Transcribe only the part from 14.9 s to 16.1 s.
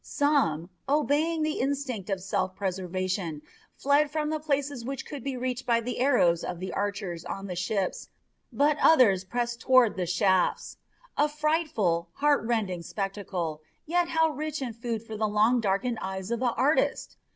for the long darkened